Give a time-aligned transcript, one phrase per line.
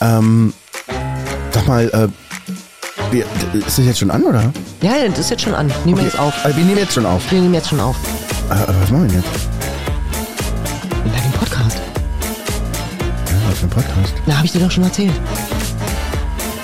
[0.00, 0.52] Ähm,
[1.52, 2.08] sag mal, äh,
[3.12, 4.52] wir, ist das jetzt schon an, oder?
[4.82, 5.72] Ja, ja, das ist jetzt schon an.
[5.84, 6.32] Nehmen wir jetzt auf.
[6.44, 7.30] Äh, wir nehmen jetzt schon auf.
[7.30, 7.96] Wir nehmen jetzt schon auf.
[8.50, 9.48] Äh, äh, was machen wir denn jetzt?
[11.04, 11.78] Na, den Podcast.
[13.26, 14.14] Ja, was für ein Podcast?
[14.26, 15.12] Na, habe ich dir doch schon erzählt.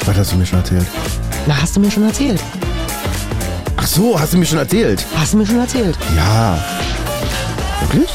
[0.05, 0.87] Was hast du mir schon erzählt?
[1.46, 2.41] Na, hast du mir schon erzählt.
[3.77, 5.05] Ach so, hast du mir schon erzählt?
[5.16, 5.98] Hast du mir schon erzählt.
[6.16, 6.59] Ja.
[7.80, 8.11] Wirklich?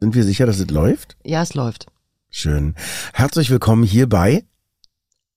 [0.00, 1.16] Sind wir sicher, dass es läuft?
[1.24, 1.86] Ja, es läuft.
[2.36, 2.74] Schön.
[3.12, 4.44] Herzlich willkommen hier bei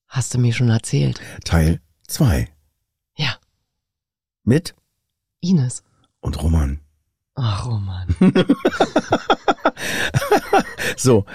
[0.08, 1.22] Hast du mir schon erzählt.
[1.46, 2.48] Teil 2
[3.16, 3.36] Ja,
[4.44, 4.74] mit
[5.40, 5.84] Ines.
[6.22, 6.80] und Roman.
[7.36, 8.08] Ach, Roman.
[10.98, 11.26] So,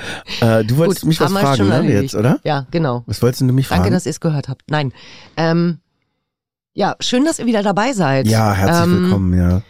[0.40, 2.02] äh, du wolltest Gut, mich was fragen, ne, erledigt.
[2.02, 2.40] jetzt, oder?
[2.42, 3.04] Ja, genau.
[3.06, 3.82] Was wolltest du mich fragen?
[3.82, 4.68] Danke, dass ihr es gehört habt.
[4.68, 4.92] Nein.
[5.36, 5.78] Ähm,
[6.72, 8.26] ja, schön, dass ihr wieder dabei seid.
[8.26, 9.62] ja, herzlich ähm, willkommen, ja.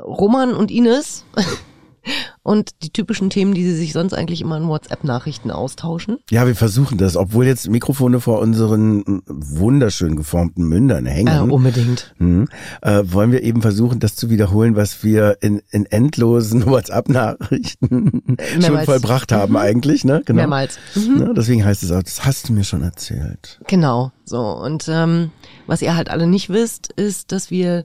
[0.00, 1.24] Roman und Ines
[2.44, 6.18] und die typischen Themen, die sie sich sonst eigentlich immer in WhatsApp-Nachrichten austauschen.
[6.30, 11.50] Ja, wir versuchen das, obwohl jetzt Mikrofone vor unseren wunderschön geformten Mündern Äh, hängen.
[11.50, 12.14] unbedingt.
[12.18, 12.46] Hm,
[12.82, 16.66] äh, wollen wir eben versuchen, das zu wiederholen, was wir in, in endlosen
[17.34, 19.56] WhatsApp-Nachrichten schon vollbracht haben Mhm.
[19.56, 20.22] eigentlich, ne?
[20.24, 20.36] Genau.
[20.36, 20.78] Mehrmals.
[20.94, 21.18] Mhm.
[21.18, 21.34] Ne?
[21.36, 23.58] Deswegen heißt es auch, das hast du mir schon erzählt.
[23.66, 24.40] Genau, so.
[24.40, 25.30] Und ähm,
[25.66, 27.84] was ihr halt alle nicht wisst, ist, dass wir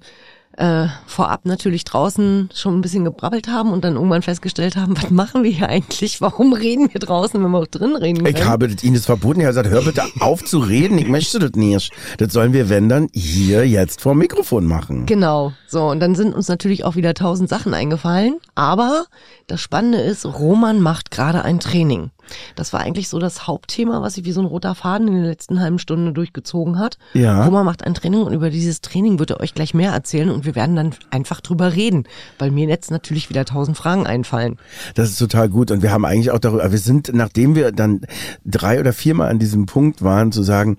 [0.59, 5.09] äh, vorab natürlich draußen schon ein bisschen gebrabbelt haben und dann irgendwann festgestellt haben, was
[5.09, 6.19] machen wir hier eigentlich?
[6.21, 8.35] Warum reden wir draußen, wenn wir auch drin reden können?
[8.35, 9.39] Ich habe Ihnen das verboten.
[9.39, 10.97] Er hat gesagt, hör bitte auf zu reden.
[10.97, 11.91] Ich möchte das nicht.
[12.17, 15.05] Das sollen wir, wenn dann, hier jetzt vor dem Mikrofon machen.
[15.05, 15.53] Genau.
[15.67, 18.35] So, und dann sind uns natürlich auch wieder tausend Sachen eingefallen.
[18.55, 19.05] Aber
[19.47, 22.11] das Spannende ist, Roman macht gerade ein Training.
[22.55, 25.25] Das war eigentlich so das Hauptthema, was sich wie so ein roter Faden in der
[25.25, 26.97] letzten halben Stunde durchgezogen hat.
[27.13, 27.45] Ja.
[27.45, 30.45] Roman macht ein Training und über dieses Training wird er euch gleich mehr erzählen und
[30.45, 32.05] wir werden dann einfach drüber reden,
[32.37, 34.57] weil mir jetzt natürlich wieder tausend Fragen einfallen.
[34.95, 35.71] Das ist total gut.
[35.71, 38.01] Und wir haben eigentlich auch darüber, wir sind, nachdem wir dann
[38.45, 40.77] drei oder viermal an diesem Punkt waren, zu sagen,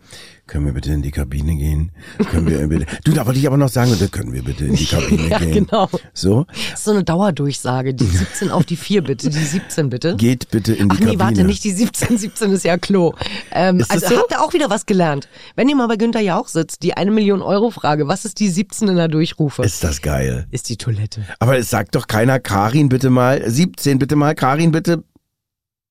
[0.50, 1.92] können wir bitte in die Kabine gehen?
[2.30, 4.84] Können wir bitte, du, da wollte ich aber noch sagen, können wir bitte in die
[4.84, 5.52] Kabine Ja, gehen?
[5.66, 5.88] genau.
[6.12, 7.94] So, Das ist so eine Dauerdurchsage.
[7.94, 10.16] Die 17 auf die 4 bitte, die 17 bitte.
[10.16, 11.18] geht bitte in die Ach nee, Kabine.
[11.20, 13.14] warte, nicht die 17, 17 ist ja Klo.
[13.52, 14.16] Ähm, Ist also so?
[14.18, 15.28] habt ihr auch wieder was gelernt.
[15.54, 18.48] Wenn ihr mal bei Günther Jauch sitzt, die eine Million Euro Frage, was ist die
[18.48, 19.62] 17 in der Durchrufe?
[19.62, 20.46] Ist das geil.
[20.50, 21.24] ist die Toilette.
[21.38, 25.04] Aber es sagt doch keiner, Karin bitte mal, 17 bitte mal, Karin bitte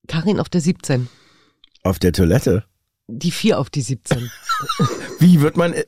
[0.07, 1.07] Karin auf der 17.
[1.83, 2.65] auf der Toilette.
[3.11, 4.29] Die 4 auf die 17.
[5.19, 5.83] Wie wird man äh,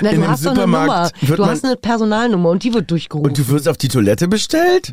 [0.00, 0.78] Na, in du einem hast doch eine Nummer.
[0.82, 3.28] Supermarkt, wird Du man, hast eine Personalnummer und die wird durchgerufen.
[3.28, 4.92] und du wirst auf die Toilette bestellt?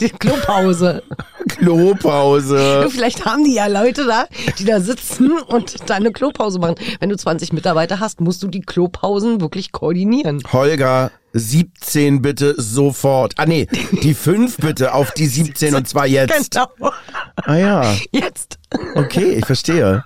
[0.00, 1.02] Die Klopause.
[1.48, 2.86] Klopause.
[2.90, 4.26] Vielleicht haben die ja Leute da,
[4.58, 6.76] die da sitzen und deine Klopause machen.
[7.00, 10.42] Wenn du 20 Mitarbeiter hast, musst du die Klopausen wirklich koordinieren.
[10.52, 13.34] Holger, 17 bitte sofort.
[13.36, 13.66] Ah nee,
[14.02, 16.52] die 5 bitte auf die 17 und zwar jetzt.
[16.52, 16.92] Genau.
[17.44, 18.58] Ah ja, Jetzt.
[18.94, 20.04] okay, ich verstehe.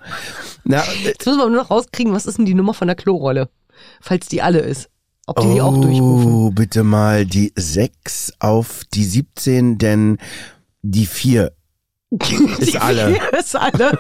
[0.68, 2.94] Na, äh, Jetzt müssen wir nur noch rauskriegen, was ist denn die Nummer von der
[2.96, 3.48] Klorolle?
[4.00, 4.90] Falls die alle ist.
[5.26, 6.32] Ob die die auch durchrufen.
[6.34, 10.18] oh, bitte mal die 6 auf die 17, denn
[10.82, 11.52] die 4
[12.58, 13.14] ist Die alle.
[13.14, 13.98] vier Ist alle.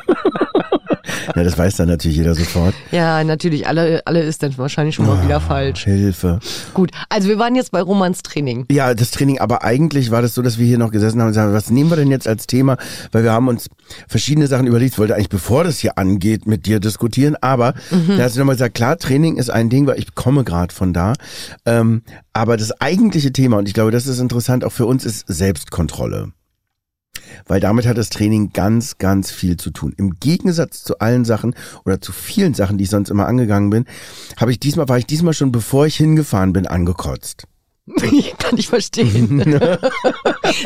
[1.36, 2.74] Ja, das weiß dann natürlich jeder sofort.
[2.90, 3.66] Ja, natürlich.
[3.66, 5.84] Alle, alle ist dann wahrscheinlich schon mal wieder falsch.
[5.84, 6.40] Hilfe.
[6.74, 6.90] Gut.
[7.08, 8.64] Also wir waren jetzt bei Romans Training.
[8.70, 11.32] Ja, das Training, aber eigentlich war das so, dass wir hier noch gesessen haben und
[11.32, 12.76] gesagt, was nehmen wir denn jetzt als Thema?
[13.12, 13.68] Weil wir haben uns
[14.08, 14.94] verschiedene Sachen überlegt.
[14.94, 17.74] Ich wollte eigentlich, bevor das hier angeht, mit dir diskutieren, aber
[18.16, 20.92] da hast du nochmal gesagt, klar, Training ist ein Ding, weil ich komme gerade von
[20.92, 21.12] da.
[21.66, 22.02] Ähm,
[22.32, 26.32] aber das eigentliche Thema, und ich glaube, das ist interessant, auch für uns, ist Selbstkontrolle.
[27.46, 29.94] Weil damit hat das Training ganz, ganz viel zu tun.
[29.96, 31.54] Im Gegensatz zu allen Sachen
[31.84, 33.84] oder zu vielen Sachen, die ich sonst immer angegangen bin,
[34.36, 37.44] habe ich diesmal, war ich diesmal schon, bevor ich hingefahren bin, angekotzt.
[38.38, 39.42] Kann ich verstehen.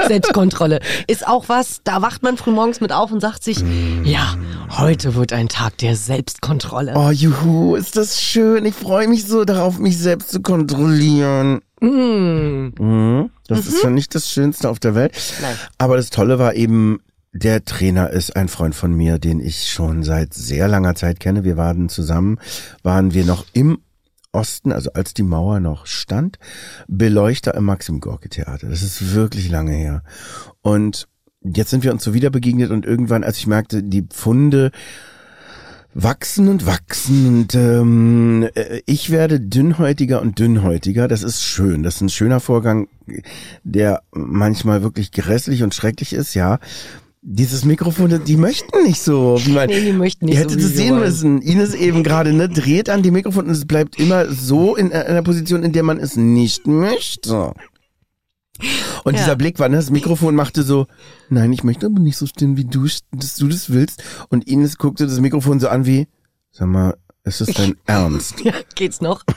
[0.09, 3.63] Selbstkontrolle ist auch was, da wacht man frühmorgens mit auf und sagt sich,
[4.03, 4.37] ja,
[4.71, 6.95] heute wird ein Tag der Selbstkontrolle.
[6.97, 8.65] Oh, juhu, ist das schön.
[8.65, 11.61] Ich freue mich so darauf, mich selbst zu kontrollieren.
[11.83, 12.73] Mm.
[12.79, 13.31] Mhm.
[13.49, 15.13] Das ist schon nicht das Schönste auf der Welt.
[15.43, 15.57] Nein.
[15.79, 17.01] Aber das Tolle war eben,
[17.33, 21.45] der Trainer ist ein Freund von mir, den ich schon seit sehr langer Zeit kenne.
[21.45, 22.39] Wir waren zusammen,
[22.83, 23.79] waren wir noch im
[24.31, 26.39] Osten, also als die Mauer noch stand,
[26.89, 28.69] Beleuchter im Maxim Gorki Theater.
[28.69, 30.03] Das ist wirklich lange her.
[30.63, 31.09] Und
[31.43, 34.71] jetzt sind wir uns so wieder begegnet und irgendwann, als ich merkte, die Pfunde
[35.95, 41.09] wachsen und wachsen und ähm, äh, ich werde dünnhäutiger und dünnhäutiger.
[41.09, 41.83] Das ist schön.
[41.83, 42.89] Das ist ein schöner Vorgang,
[43.65, 46.59] der manchmal wirklich grässlich und schrecklich ist, ja.
[47.25, 49.69] Dieses Mikrofon, die möchten nicht so, wie man.
[49.69, 51.41] Nee, die möchten nicht Ihr so, hättet wie es sehen müssen.
[51.41, 55.23] Ines eben gerade, ne, dreht an die Mikrofon und es bleibt immer so in einer
[55.23, 57.53] Position, in der man es nicht möchte.
[59.05, 59.21] Und Ja.
[59.21, 60.87] dieser Blick war, ne, das Mikrofon machte so,
[61.29, 64.03] nein, ich möchte aber nicht so stehen, wie du, dass du das willst.
[64.29, 66.07] Und Ines guckte das Mikrofon so an wie,
[66.51, 68.41] sag mal, ist das dein Ernst?
[68.41, 69.23] Ja, geht's noch?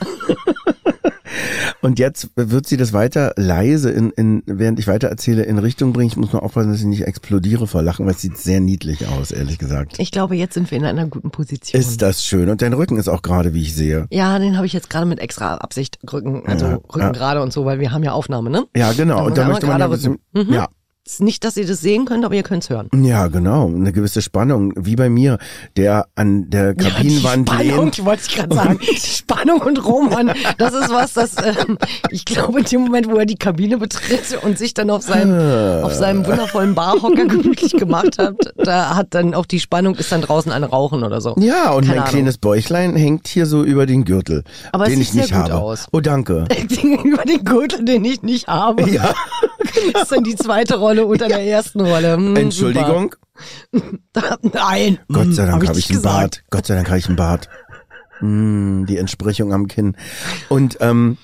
[1.82, 5.92] Und jetzt wird sie das weiter leise, in, in, während ich weiter erzähle, in Richtung
[5.92, 6.08] bringen.
[6.08, 9.06] Ich muss mal aufpassen, dass ich nicht explodiere vor Lachen, weil es sieht sehr niedlich
[9.08, 9.98] aus, ehrlich gesagt.
[9.98, 11.80] Ich glaube, jetzt sind wir in einer guten Position.
[11.80, 12.48] Ist das schön.
[12.48, 14.06] Und dein Rücken ist auch gerade, wie ich sehe.
[14.10, 17.12] ja, den habe ich jetzt gerade mit extra Absicht Rücken, also Ja, Rücken ja.
[17.12, 18.64] gerade und so, weil wir haben ja Aufnahme, ne?
[18.76, 19.26] Ja, genau.
[19.26, 20.68] Und da möchte man ja ein bisschen, ja.
[21.18, 22.88] Nicht, dass ihr das sehen könnt, aber ihr könnt's hören.
[23.04, 23.66] Ja, genau.
[23.68, 25.38] Eine gewisse Spannung, wie bei mir,
[25.76, 28.04] der an der Kabinenwand ja, die Spannung, lehnt.
[28.04, 28.78] wollte ich gerade sagen.
[28.90, 31.78] Die Spannung und Roman, das ist was, das ähm,
[32.10, 35.84] ich glaube in dem Moment, wo er die Kabine betritt und sich dann auf seinem
[35.84, 40.22] auf seinem wundervollen Barhocker gemütlich gemacht hat, da hat dann auch die Spannung ist dann
[40.22, 41.34] draußen ein Rauchen oder so.
[41.38, 42.10] Ja, und Keine mein Ahnung.
[42.10, 44.42] kleines Bäuchlein hängt hier so über den Gürtel,
[44.72, 45.54] Aber es den sieht ich nicht habe.
[45.54, 45.86] aus.
[45.92, 46.46] Oh, danke.
[47.04, 48.88] Über den Gürtel, den ich nicht habe.
[48.90, 49.12] Ja,
[49.92, 52.14] Das ist dann die zweite Rolle unter der ersten Rolle.
[52.14, 53.14] Hm, Entschuldigung.
[54.52, 54.98] Nein.
[55.12, 56.02] Gott sei Hm, Dank hab habe ich, einen.
[56.02, 56.42] Bart.
[56.50, 57.48] Gott sei Dank habe ich einen Bart.
[58.18, 59.96] Hm, die Entsprechung am Kinn.
[60.48, 61.18] Und ähm,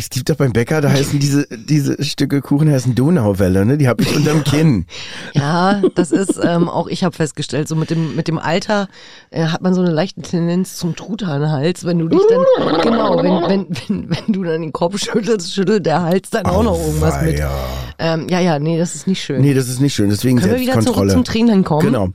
[0.00, 3.76] es gibt doch beim Bäcker, da heißen diese, diese Stücke Kuchen heißen Donauwelle, ne?
[3.78, 4.86] Die habe ich unterm Kinn.
[5.34, 8.88] Ja, das ist ähm, auch ich habe festgestellt, so mit dem mit dem Alter
[9.30, 13.48] äh, hat man so eine leichte Tendenz zum Truthahnhals, wenn du dich dann genau, wenn
[13.48, 17.20] wenn wenn wenn du dann den Kopf schüttelst, schüttelt der Hals dann auch noch irgendwas
[17.22, 17.36] mit.
[17.36, 17.50] Auweia.
[17.98, 19.40] Ähm, ja, ja, nee, das ist nicht schön.
[19.40, 21.12] Nee, das ist nicht schön, deswegen Können wir wieder zurück Selbstkontrolle.
[21.12, 21.86] zum Tränen kommen?
[21.86, 22.08] Genau.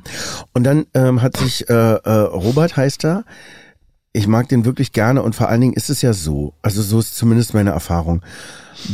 [0.54, 3.26] Und dann ähm, hat sich äh, äh, Robert heißt er.
[4.14, 7.00] Ich mag den wirklich gerne und vor allen Dingen ist es ja so, also so
[7.00, 8.22] ist zumindest meine Erfahrung.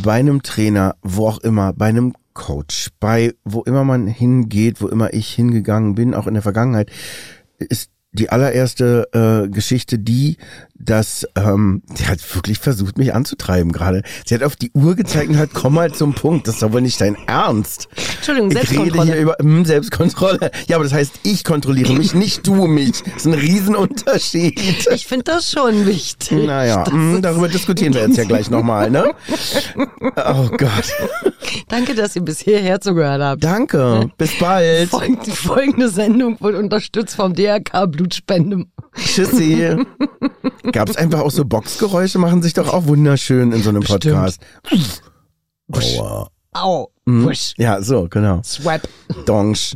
[0.02, 4.88] Bei einem Trainer, wo auch immer, bei einem Coach, bei wo immer man hingeht, wo
[4.88, 6.90] immer ich hingegangen bin, auch in der Vergangenheit,
[7.58, 10.38] ist die allererste äh, Geschichte die,
[10.80, 14.02] dass ähm, die hat wirklich versucht, mich anzutreiben gerade.
[14.26, 16.82] Sie hat auf die Uhr gezeigt und hat, komm mal zum Punkt, das ist aber
[16.82, 17.90] nicht dein Ernst.
[18.18, 19.12] Entschuldigung, Ich rede Selbstkontrolle.
[19.12, 20.52] hier über hm, Selbstkontrolle.
[20.68, 23.04] Ja, aber das heißt, ich kontrolliere mich, nicht du mich.
[23.04, 24.88] Das ist ein Riesenunterschied.
[24.94, 26.46] Ich finde das schon wichtig.
[26.46, 29.12] Naja, Das hm, darüber diskutieren wir jetzt ja gleich nochmal, ne?
[29.76, 30.94] Oh Gott.
[31.68, 33.44] Danke, dass ihr bis hierher zugehört habt.
[33.44, 34.10] Danke.
[34.18, 34.90] Bis bald.
[34.90, 38.66] Folgende, folgende Sendung wird unterstützt vom DRK Blutspende.
[39.04, 39.76] Tschüssi.
[40.72, 44.16] Gab es einfach auch so Boxgeräusche, machen sich doch auch wunderschön in so einem Bestimmt.
[44.16, 44.42] Podcast.
[45.72, 46.30] Aua.
[46.52, 46.92] Au.
[47.06, 47.26] Hm.
[47.26, 47.54] Wusch.
[47.58, 48.42] Ja, so, genau.
[48.44, 48.88] Swap.
[49.26, 49.76] Dongs.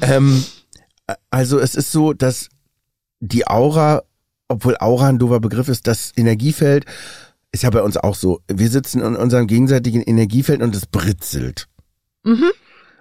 [0.00, 0.44] Ähm,
[1.30, 2.48] also es ist so, dass
[3.20, 4.02] die Aura,
[4.48, 6.84] obwohl Aura ein doofer Begriff ist, das Energiefeld
[7.52, 8.40] ist ja bei uns auch so.
[8.48, 11.66] Wir sitzen in unserem gegenseitigen Energiefeld und es britzelt.
[12.24, 12.50] Mhm.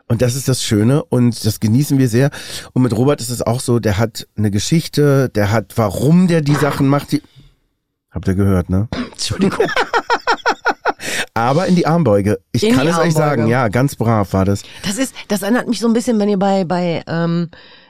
[0.08, 2.30] Und das ist das Schöne und das genießen wir sehr.
[2.74, 6.42] Und mit Robert ist es auch so, der hat eine Geschichte, der hat, warum der
[6.42, 7.22] die Sachen macht, die,
[8.10, 8.88] habt ihr gehört, ne?
[9.12, 9.66] Entschuldigung.
[11.34, 12.40] Aber in die Armbeuge.
[12.52, 13.52] Ich In kann es euch sagen, Armbeuge.
[13.52, 14.64] ja, ganz brav war das.
[14.84, 17.50] Das ist, das erinnert mich so ein bisschen, wenn ihr bei, bei ähm,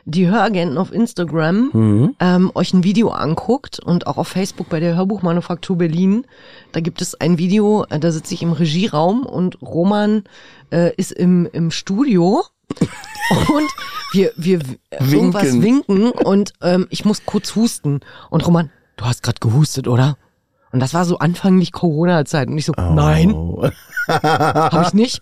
[0.09, 2.15] die Höragenten auf Instagram Mhm.
[2.19, 6.25] ähm, euch ein Video anguckt und auch auf Facebook bei der Hörbuchmanufaktur Berlin.
[6.71, 10.23] Da gibt es ein Video, äh, da sitze ich im Regieraum und Roman
[10.71, 12.43] äh, ist im, im Studio.
[13.29, 13.69] Und
[14.13, 14.59] wir, wir
[14.89, 17.99] äh, irgendwas winken und ähm, ich muss kurz husten.
[18.29, 20.17] Und Roman, du hast gerade gehustet, oder?
[20.71, 22.47] Und das war so anfänglich Corona-Zeit.
[22.49, 23.69] Und ich so, nein, Oh.
[24.07, 25.21] habe ich nicht.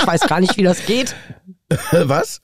[0.00, 1.14] Ich weiß gar nicht, wie das geht.
[1.92, 2.40] Was?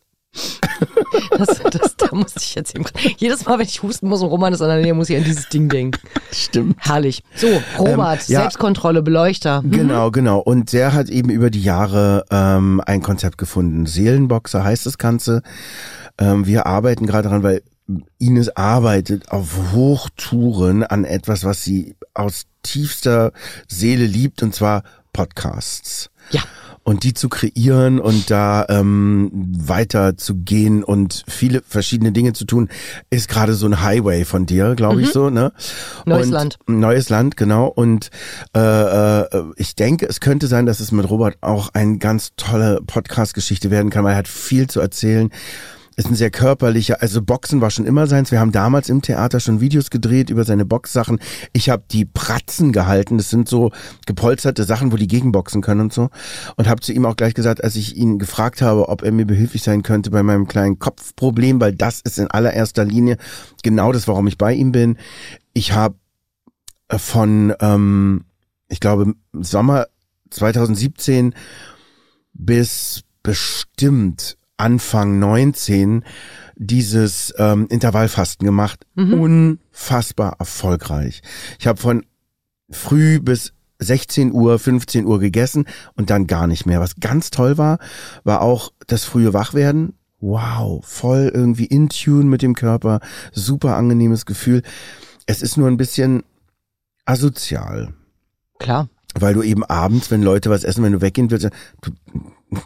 [1.37, 2.85] Das, das, da muss ich jetzt eben,
[3.17, 5.25] jedes Mal, wenn ich husten muss und Roman ist an der Nähe, muss ich an
[5.25, 6.01] dieses Ding denken.
[6.33, 6.77] Stimmt.
[6.79, 7.23] Herrlich.
[7.35, 7.49] So,
[7.79, 8.41] Robert, Ähm, ja.
[8.41, 9.63] Selbstkontrolle, Beleuchter.
[9.65, 10.39] Genau, genau.
[10.39, 13.87] Und der hat eben über die Jahre ähm, ein Konzept gefunden.
[13.87, 15.43] Seelenboxer heißt das Ganze.
[16.19, 17.63] Ähm, wir arbeiten gerade dran, weil
[18.19, 23.33] Ines arbeitet auf Hochtouren an etwas, was sie aus tiefster
[23.67, 26.11] Seele liebt, und zwar Podcasts.
[26.31, 26.43] Ja.
[26.89, 32.47] Und die zu kreieren und da ähm, weiter zu gehen und viele verschiedene Dinge zu
[32.47, 32.71] tun,
[33.11, 35.53] ist gerade so ein Highway von dir, glaube ich so, ne?
[36.07, 36.59] Neues und, Land.
[36.67, 37.67] Neues Land, genau.
[37.67, 38.09] Und
[38.57, 42.81] äh, äh, ich denke, es könnte sein, dass es mit Robert auch eine ganz tolle
[42.87, 45.29] Podcast-Geschichte werden kann, weil er hat viel zu erzählen.
[45.99, 48.31] Ist ein sehr körperlicher, also Boxen war schon immer seins.
[48.31, 51.19] Wir haben damals im Theater schon Videos gedreht über seine Boxsachen.
[51.53, 53.19] Ich habe die Pratzen gehalten.
[53.19, 53.73] Das sind so
[54.07, 56.09] gepolsterte Sachen, wo die gegenboxen können und so.
[56.55, 59.27] Und habe zu ihm auch gleich gesagt, als ich ihn gefragt habe, ob er mir
[59.27, 63.17] behilflich sein könnte bei meinem kleinen Kopfproblem, weil das ist in allererster Linie
[63.65, 64.99] genau das, warum ich bei ihm bin.
[65.53, 65.97] Ich habe
[66.97, 68.25] von, ähm,
[68.69, 69.89] ich glaube, Sommer
[70.31, 71.35] 2017
[72.35, 76.05] bis bestimmt Anfang 19
[76.57, 78.85] dieses ähm, Intervallfasten gemacht.
[79.15, 81.23] Unfassbar erfolgreich.
[81.59, 82.05] Ich habe von
[82.71, 86.81] früh bis 16 Uhr, 15 Uhr gegessen und dann gar nicht mehr.
[86.81, 87.79] Was ganz toll war,
[88.25, 89.95] war auch das frühe Wachwerden.
[90.21, 92.99] Wow, voll irgendwie in Tune mit dem Körper,
[93.33, 94.63] super angenehmes Gefühl.
[95.27, 96.25] Es ist nur ein bisschen
[97.05, 97.95] asozial.
[98.59, 98.89] Klar.
[99.15, 101.49] Weil du eben abends, wenn Leute was essen, wenn du weggehen willst,
[101.83, 101.93] du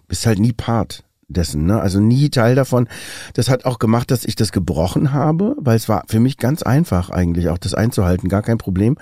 [0.08, 1.80] bist halt nie Part dessen, ne?
[1.80, 2.88] Also nie Teil davon.
[3.34, 6.62] Das hat auch gemacht, dass ich das gebrochen habe, weil es war für mich ganz
[6.62, 8.96] einfach eigentlich, auch das einzuhalten, gar kein Problem.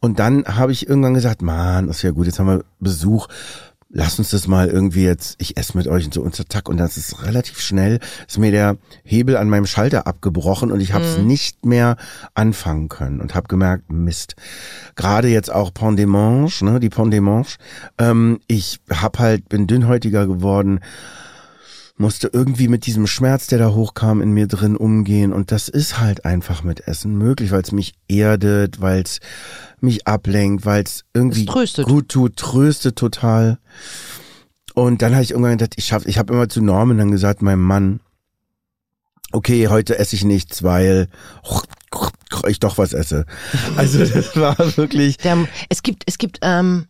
[0.00, 3.28] Und dann habe ich irgendwann gesagt, man, das ist ja gut, jetzt haben wir Besuch
[3.92, 6.78] lass uns das mal irgendwie jetzt, ich esse mit euch und so unter Tag und
[6.78, 11.04] das ist relativ schnell, ist mir der Hebel an meinem Schalter abgebrochen und ich habe
[11.04, 11.26] es mhm.
[11.26, 11.96] nicht mehr
[12.34, 14.34] anfangen können und habe gemerkt, Mist.
[14.96, 17.58] Gerade jetzt auch Pendemanche, ne, die Pendemanche,
[17.98, 20.80] ähm, ich hab halt, bin dünnhäutiger geworden,
[22.02, 26.00] musste irgendwie mit diesem Schmerz, der da hochkam, in mir drin umgehen und das ist
[26.00, 29.20] halt einfach mit Essen möglich, weil es mich erdet, weil es
[29.80, 33.58] mich ablenkt, weil es irgendwie gut tut, tröstet total.
[34.74, 37.40] Und dann habe ich irgendwann gedacht, ich schaff, ich habe immer zu Norman dann gesagt,
[37.40, 38.00] meinem Mann,
[39.30, 41.08] okay, heute esse ich nichts, weil
[42.48, 43.26] ich doch was esse.
[43.76, 45.18] Also das war wirklich.
[45.18, 46.88] Der, es gibt, es gibt ähm,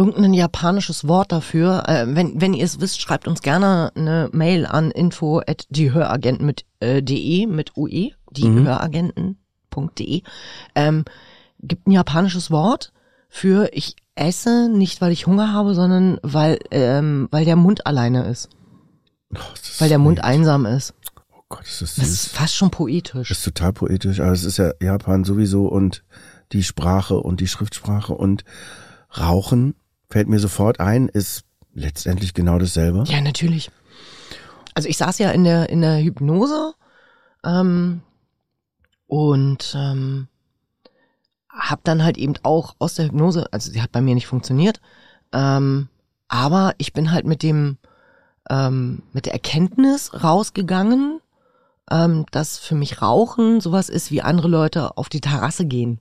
[0.00, 1.84] irgendein japanisches Wort dafür.
[1.86, 6.46] Äh, wenn, wenn ihr es wisst, schreibt uns gerne eine Mail an info at diehöragenten
[6.46, 10.22] mit äh, de mit ue, diehöragenten.de.
[10.74, 11.04] Ähm,
[11.60, 12.94] gibt ein japanisches Wort
[13.28, 18.24] für ich esse nicht, weil ich Hunger habe, sondern weil, ähm, weil der Mund alleine
[18.24, 18.48] ist.
[19.34, 20.94] Oh, ist weil der Mund einsam ist.
[21.36, 23.28] Oh Gott, das ist, das ist fast schon poetisch.
[23.28, 26.04] Das ist total poetisch, aber es ist ja Japan sowieso und
[26.52, 28.44] die Sprache und die Schriftsprache und
[29.18, 29.74] Rauchen
[30.10, 33.04] fällt mir sofort ein, ist letztendlich genau dasselbe.
[33.06, 33.70] Ja, natürlich.
[34.74, 36.74] Also ich saß ja in der in der Hypnose
[37.44, 38.02] ähm,
[39.06, 40.28] und ähm,
[41.48, 44.80] habe dann halt eben auch aus der Hypnose, also sie hat bei mir nicht funktioniert,
[45.32, 45.88] ähm,
[46.28, 47.78] aber ich bin halt mit dem
[48.48, 51.20] ähm, mit der Erkenntnis rausgegangen,
[51.90, 56.00] ähm, dass für mich Rauchen sowas ist wie andere Leute auf die Terrasse gehen.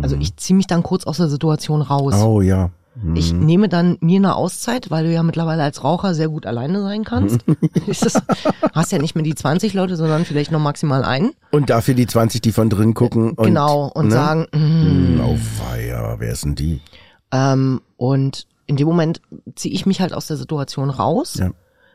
[0.00, 0.22] Also mhm.
[0.22, 2.14] ich ziehe mich dann kurz aus der Situation raus.
[2.14, 2.70] Oh ja.
[3.14, 3.44] Ich mhm.
[3.44, 7.02] nehme dann mir eine Auszeit, weil du ja mittlerweile als Raucher sehr gut alleine sein
[7.02, 7.40] kannst.
[7.86, 8.22] das,
[8.72, 11.32] hast ja nicht mehr die 20 Leute, sondern vielleicht noch maximal einen.
[11.50, 13.32] Und dafür die 20, die von drin gucken.
[13.32, 14.12] Und, genau, und ne?
[14.12, 16.80] sagen, mm, oh weia, wer ist denn die?
[17.32, 19.20] Ähm, und in dem Moment
[19.56, 21.34] ziehe ich mich halt aus der Situation raus.
[21.34, 21.50] Ja.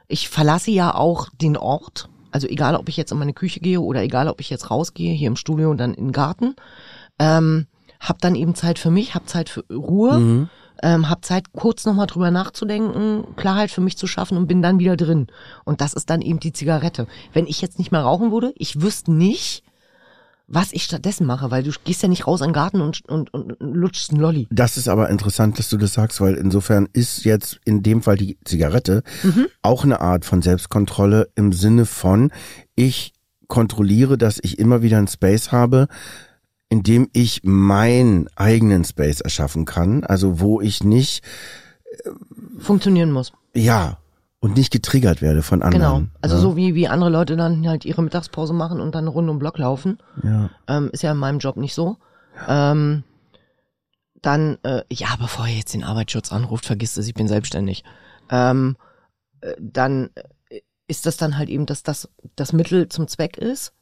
[0.10, 2.10] Ich verlasse ja auch den Ort.
[2.32, 5.14] Also egal, ob ich jetzt in meine Küche gehe oder egal, ob ich jetzt rausgehe,
[5.14, 6.56] hier im Studio und dann in den Garten.
[7.20, 7.68] Ähm,
[8.02, 10.20] hab dann eben Zeit für mich, hab Zeit für Ruhe.
[10.20, 10.50] Mhm
[10.84, 14.80] ähm, habe Zeit, kurz nochmal drüber nachzudenken, Klarheit für mich zu schaffen und bin dann
[14.80, 15.28] wieder drin.
[15.66, 17.08] Und das ist dann eben die Zigarette.
[17.34, 19.64] Wenn ich jetzt nicht mehr rauchen würde, ich wüsste nicht,
[20.50, 23.32] was ich stattdessen mache, weil du gehst ja nicht raus in den Garten und, und,
[23.34, 24.48] und lutschst einen Lolli.
[24.50, 28.18] Das ist aber interessant, dass du das sagst, weil insofern ist jetzt in dem Fall
[28.18, 29.48] die Zigarette mhm.
[29.62, 32.32] auch eine Art von Selbstkontrolle im Sinne von,
[32.76, 33.14] ich
[33.48, 35.88] kontrolliere, dass ich immer wieder einen Space habe,
[36.70, 41.24] indem ich meinen eigenen Space erschaffen kann, also wo ich nicht
[41.92, 42.10] äh,
[42.60, 43.34] funktionieren muss.
[43.56, 43.98] Ja,
[44.40, 45.82] und nicht getriggert werde von anderen.
[45.82, 46.42] Genau, also ja.
[46.42, 49.58] so wie, wie andere Leute dann halt ihre Mittagspause machen und dann Runde um Block
[49.58, 49.98] laufen.
[50.24, 50.50] Ja.
[50.68, 51.98] Ähm, ist ja in meinem Job nicht so.
[52.48, 52.72] Ja.
[52.72, 53.04] Ähm,
[54.22, 57.84] dann, äh, ja, bevor ihr jetzt den Arbeitsschutz anruft, vergisst es, ich bin selbstständig.
[58.30, 58.78] Ähm,
[59.42, 60.12] äh, dann
[60.50, 63.74] äh, ist das dann halt eben, dass das das Mittel zum Zweck ist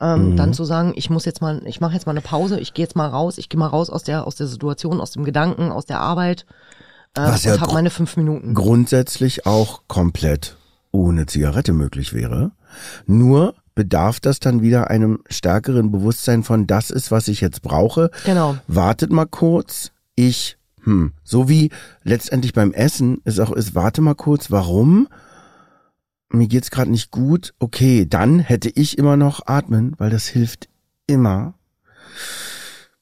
[0.00, 0.36] ähm, mhm.
[0.36, 2.84] Dann zu sagen, ich muss jetzt mal, ich mache jetzt mal eine Pause, ich gehe
[2.84, 5.70] jetzt mal raus, ich gehe mal raus aus der, aus der Situation, aus dem Gedanken,
[5.70, 6.46] aus der Arbeit
[7.16, 8.54] äh, Was ja und habe meine fünf Minuten.
[8.54, 10.56] Grundsätzlich auch komplett
[10.90, 12.52] ohne Zigarette möglich wäre.
[13.06, 18.10] Nur bedarf das dann wieder einem stärkeren Bewusstsein von, das ist, was ich jetzt brauche.
[18.24, 18.56] Genau.
[18.66, 21.70] Wartet mal kurz, ich, hm, so wie
[22.02, 25.08] letztendlich beim Essen ist auch ist, warte mal kurz, warum?
[26.34, 30.68] Mir geht's gerade nicht gut, okay, dann hätte ich immer noch atmen, weil das hilft
[31.06, 31.54] immer.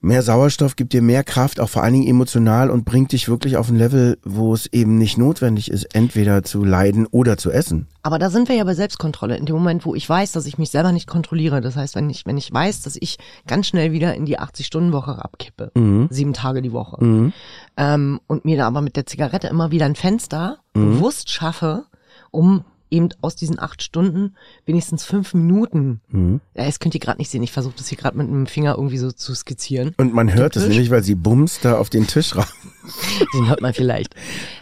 [0.05, 3.57] Mehr Sauerstoff gibt dir mehr Kraft, auch vor allen Dingen emotional und bringt dich wirklich
[3.57, 7.87] auf ein Level, wo es eben nicht notwendig ist, entweder zu leiden oder zu essen.
[8.03, 9.37] Aber da sind wir ja bei Selbstkontrolle.
[9.37, 11.61] In dem Moment, wo ich weiß, dass ich mich selber nicht kontrolliere.
[11.61, 15.25] Das heißt, wenn ich, wenn ich weiß, dass ich ganz schnell wieder in die 80-Stunden-Woche
[15.25, 16.09] abkippe, mhm.
[16.11, 17.33] sieben Tage die Woche, mhm.
[17.77, 20.95] ähm, und mir da aber mit der Zigarette immer wieder ein Fenster mhm.
[20.97, 21.85] bewusst schaffe,
[22.33, 26.01] um eben aus diesen acht Stunden wenigstens fünf Minuten.
[26.09, 26.41] Mhm.
[26.55, 27.43] Ja, das könnt ihr gerade nicht sehen.
[27.43, 29.95] Ich versuche das hier gerade mit einem Finger irgendwie so zu skizzieren.
[29.97, 32.53] Und man hört es nämlich, weil sie bumst da auf den Tisch rauf.
[33.35, 34.15] Den hört man vielleicht.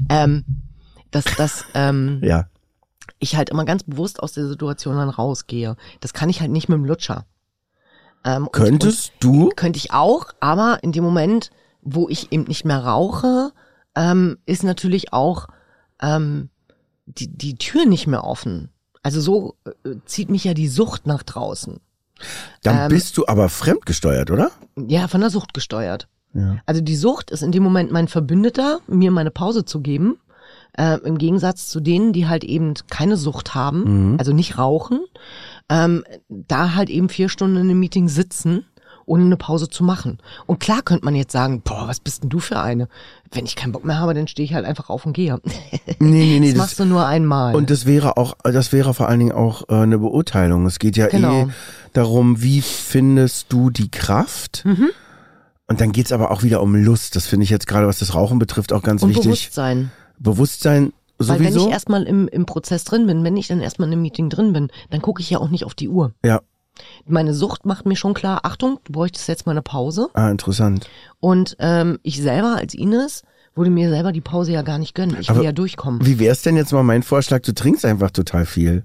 [0.08, 0.44] Ähm,
[1.10, 2.46] dass das, ähm, ja.
[3.18, 5.76] ich halt immer ganz bewusst aus der Situation dann rausgehe.
[6.00, 7.26] Das kann ich halt nicht mit dem Lutscher.
[8.24, 9.48] Ähm, Könntest und, du?
[9.56, 11.50] Könnte ich auch, aber in dem Moment
[11.82, 13.52] wo ich eben nicht mehr rauche,
[13.94, 15.48] ähm, ist natürlich auch
[16.00, 16.50] ähm,
[17.18, 18.68] die, die Tür nicht mehr offen.
[19.02, 21.80] Also so äh, zieht mich ja die Sucht nach draußen.
[22.62, 24.50] Dann Ähm, bist du aber fremdgesteuert, oder?
[24.76, 26.08] Ja, von der Sucht gesteuert.
[26.34, 26.58] Ja.
[26.66, 30.18] Also die Sucht ist in dem Moment mein Verbündeter, mir meine Pause zu geben.
[30.76, 35.00] Äh, Im Gegensatz zu denen, die halt eben keine Sucht haben, also nicht rauchen,
[35.68, 38.64] ähm, da halt eben vier Stunden in einem Meeting sitzen,
[39.10, 40.18] ohne eine Pause zu machen.
[40.46, 42.88] Und klar könnte man jetzt sagen, boah, was bist denn du für eine?
[43.32, 45.40] Wenn ich keinen Bock mehr habe, dann stehe ich halt einfach auf und gehe.
[45.98, 46.48] Nee, nee, nee.
[46.50, 47.54] das machst du nur einmal.
[47.54, 50.64] Und das wäre auch, das wäre vor allen Dingen auch äh, eine Beurteilung.
[50.64, 51.42] Es geht ja Genau.
[51.42, 51.46] eh
[51.92, 54.62] darum, wie findest du die Kraft?
[54.64, 54.88] Mhm.
[55.66, 57.16] Und dann geht's aber auch wieder um Lust.
[57.16, 59.24] Das finde ich jetzt gerade, was das Rauchen betrifft, auch ganz und wichtig.
[59.26, 59.90] Bewusstsein.
[60.18, 61.66] Bewusstsein Weil wenn sowieso.
[61.68, 64.52] ich erstmal im, im Prozess drin bin, wenn ich dann erstmal in einem Meeting drin
[64.52, 66.12] bin, dann gucke ich ja auch nicht auf die Uhr.
[66.24, 66.40] ja,
[67.06, 70.08] Meine Sucht macht mir schon klar, Achtung, du bräuchtest jetzt mal eine Pause.
[70.14, 70.88] ah, interessant.
[71.20, 73.22] Und ähm, ich selber als Ines
[73.54, 75.16] würde mir selber die Pause ja gar nicht gönnen.
[75.20, 76.04] Ich will Aber ja durchkommen.
[76.06, 77.40] Wie wär's denn jetzt mal mein Vorschlag?
[77.42, 78.84] Du trinkst einfach total viel.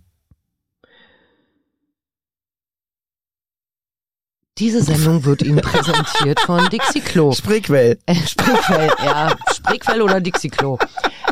[4.57, 7.31] Diese Sendung wird Ihnen präsentiert von Dixie Klo.
[7.33, 7.99] Spreequell.
[8.05, 10.77] Äh, Spreequell, ja, Spreequell oder Dixie Klo.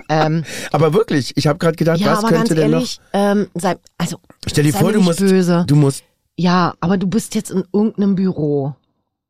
[0.10, 0.44] Ähm,
[0.74, 4.18] Aber wirklich, ich habe gerade gedacht, ja, was könnte ganz denn ehrlich, ähm, sei, also
[4.18, 4.22] noch?
[4.48, 5.64] Stell dir sei vor, du musst, böse.
[5.66, 6.04] du musst,
[6.38, 8.76] Ja, aber du bist jetzt in irgendeinem Büro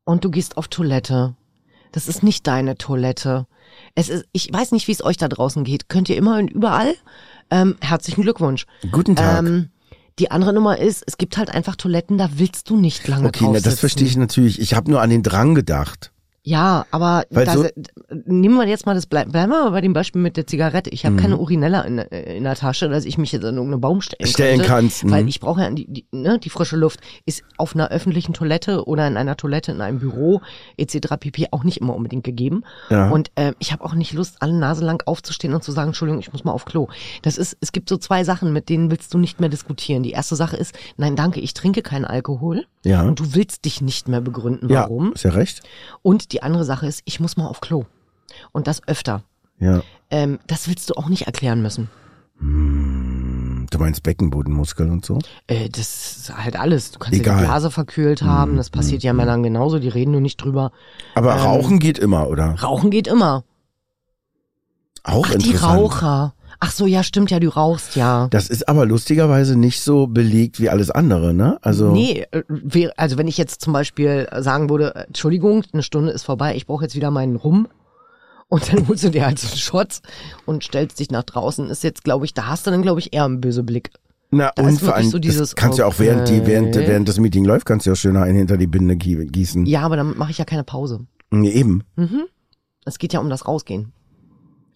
[0.04, 1.34] und du gehst auf Toilette.
[1.92, 3.46] Das ist nicht deine Toilette.
[3.94, 5.88] Es ist, ich weiß nicht, wie es euch da draußen geht.
[5.88, 6.94] Könnt ihr immer und überall.
[7.50, 8.66] Ähm, herzlichen Glückwunsch.
[8.90, 9.40] guten Tag.
[9.40, 9.68] Ähm,
[10.18, 13.48] die andere Nummer ist, es gibt halt einfach Toiletten, da willst du nicht lange okay,
[13.52, 14.60] na, das verstehe ich natürlich.
[14.60, 16.12] Ich habe nur an den Drang gedacht.
[16.46, 17.66] Ja, aber da, so-
[18.26, 20.90] nehmen wir jetzt mal das, bleib, bleiben wir mal bei dem Beispiel mit der Zigarette.
[20.90, 23.80] Ich habe keine Urinella in, äh, in der Tasche, dass ich mich jetzt an irgendeinen
[23.80, 25.10] Baum stellen, Stellen könnte, kannst, mhm.
[25.10, 27.00] Weil ich brauche ja die, die, ne, die frische Luft.
[27.24, 30.42] Ist auf einer öffentlichen Toilette oder in einer Toilette in einem Büro
[30.76, 31.16] etc.
[31.18, 31.48] pp.
[31.52, 32.62] auch nicht immer unbedingt gegeben.
[32.90, 33.08] Ja.
[33.08, 36.20] Und äh, ich habe auch nicht Lust, alle Nase lang aufzustehen und zu sagen, Entschuldigung,
[36.20, 36.88] ich muss mal auf Klo.
[37.22, 40.02] Das ist, es gibt so zwei Sachen, mit denen willst du nicht mehr diskutieren.
[40.02, 42.66] Die erste Sache ist, nein, danke, ich trinke keinen Alkohol.
[42.84, 43.02] Ja.
[43.02, 45.14] Und du willst dich nicht mehr begründen, Ja, warum.
[45.14, 45.62] ist ja recht.
[46.02, 47.84] Und die andere Sache ist, ich muss mal auf Klo.
[48.52, 49.22] Und das öfter.
[49.60, 49.82] Ja.
[50.10, 51.88] Ähm, das willst du auch nicht erklären müssen.
[52.40, 55.18] Du meinst Beckenbodenmuskel und so?
[55.46, 56.90] Äh, das ist halt alles.
[56.90, 57.36] Du kannst Egal.
[57.36, 57.38] Mhm.
[57.40, 58.56] die Blase verkühlt haben.
[58.56, 59.78] Das passiert ja Männern genauso.
[59.78, 60.72] Die reden nur nicht drüber.
[61.14, 62.54] Aber Ähm, Rauchen geht immer, oder?
[62.60, 63.44] Rauchen geht immer.
[65.04, 65.80] Auch Ach, die interessant.
[65.80, 66.33] Raucher.
[66.60, 68.28] Ach so, ja, stimmt ja, du rauchst ja.
[68.30, 71.58] Das ist aber lustigerweise nicht so belegt wie alles andere, ne?
[71.62, 76.12] Also Nee, äh, also wenn ich jetzt zum Beispiel sagen würde, äh, Entschuldigung, eine Stunde
[76.12, 77.68] ist vorbei, ich brauche jetzt wieder meinen Rum.
[78.48, 80.00] Und dann holst du dir halt so einen Shot
[80.46, 81.68] und stellst dich nach draußen.
[81.70, 83.90] Ist jetzt, glaube ich, da hast du dann, glaube ich, eher einen böse Blick.
[84.30, 86.86] na da und vor allem so dieses, kannst du ja auch während die während okay.
[86.86, 89.64] während das Meeting läuft, kannst du ja schön einen hinter die Binde gie- gießen.
[89.66, 91.06] Ja, aber dann mache ich ja keine Pause.
[91.30, 91.82] Nee, eben,
[92.84, 93.92] Es geht ja um das Rausgehen.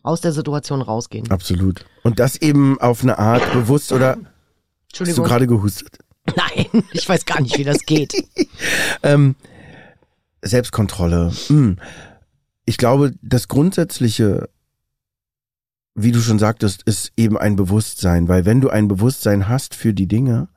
[0.03, 1.31] Aus der Situation rausgehen.
[1.31, 1.85] absolut.
[2.03, 4.25] Und das eben auf eine Art bewusst oder hast du
[4.89, 5.25] Entschuldigung.
[5.25, 5.99] gerade gehustet?
[6.37, 8.15] Nein, ich weiß gar nicht, wie das geht.
[9.03, 9.37] Ähm,
[10.43, 11.33] Selbstkontrolle.
[11.47, 11.79] Hm.
[12.65, 14.49] Ich glaube, das Grundsätzliche,
[15.95, 19.95] wie du schon sagtest, ist eben ein Bewusstsein, weil wenn du ein Bewusstsein hast für
[19.95, 20.49] die Dinge,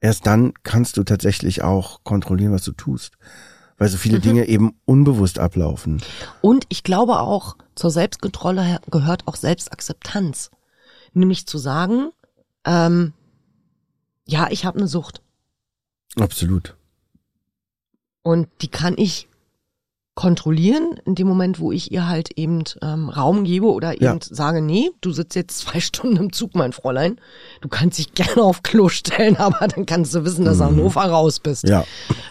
[0.00, 3.14] erst dann kannst du tatsächlich auch kontrollieren, was du tust.
[3.82, 6.00] Weil so viele Dinge eben unbewusst ablaufen.
[6.40, 10.52] Und ich glaube auch, zur Selbstkontrolle gehört auch Selbstakzeptanz.
[11.14, 12.10] Nämlich zu sagen,
[12.64, 13.12] ähm,
[14.24, 15.20] ja, ich habe eine Sucht.
[16.14, 16.76] Absolut.
[18.22, 19.26] Und die kann ich
[20.14, 24.18] kontrollieren in dem Moment, wo ich ihr halt eben ähm, Raum gebe oder eben Ja.
[24.20, 27.18] sage, nee, du sitzt jetzt zwei Stunden im Zug, mein Fräulein.
[27.62, 31.40] Du kannst dich gerne auf Klo stellen, aber dann kannst du wissen, dass Hannover raus
[31.40, 31.64] bist.
[31.64, 31.70] Mhm.
[31.70, 31.84] Ja.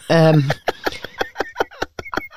[0.10, 0.50] Ähm,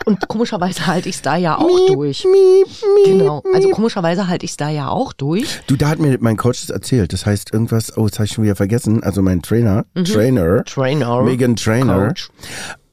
[0.05, 2.25] und komischerweise halte ich es da ja auch durch.
[2.25, 2.67] Miep,
[3.07, 3.19] miep.
[3.19, 3.43] Genau.
[3.55, 5.61] Also komischerweise halte ich es da ja auch durch.
[5.67, 7.13] Du, da hat mir mein Coach das erzählt.
[7.13, 9.03] Das heißt irgendwas, oh, das habe ich schon wieder vergessen.
[9.03, 11.23] Also mein Trainer, Trainer, Trainer.
[11.23, 12.29] Megan Trainer, Coach.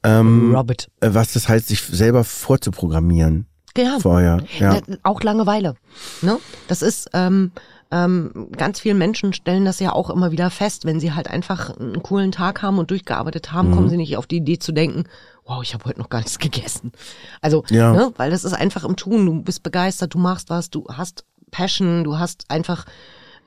[0.04, 0.88] ähm, Robert.
[1.00, 3.46] äh, was das heißt, sich selber vorzuprogrammieren
[3.76, 3.98] Ja.
[4.00, 4.38] vorher.
[4.58, 4.80] Ja.
[4.80, 5.74] Da- Auch Langeweile.
[6.22, 6.38] Ne?
[6.68, 7.52] Das ist, ähm,
[7.90, 11.76] ähm, ganz viele Menschen stellen das ja auch immer wieder fest, wenn sie halt einfach
[11.78, 13.74] einen coolen Tag haben und durchgearbeitet haben, Mhm.
[13.74, 15.04] kommen sie nicht auf die Idee zu denken,
[15.44, 16.92] wow, ich habe heute noch gar nichts gegessen.
[17.40, 17.92] Also, Ja.
[17.92, 21.24] ne, weil das ist einfach im Tun, du bist begeistert, du machst was, du hast
[21.50, 22.84] Passion, du hast einfach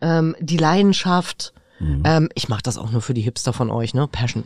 [0.02, 1.54] ähm, die Leidenschaft.
[1.80, 2.04] Mhm.
[2.06, 4.08] Ähm, ich mache das auch nur für die Hipster von euch, ne?
[4.08, 4.44] Passion.